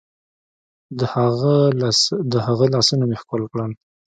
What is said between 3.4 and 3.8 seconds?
كړل.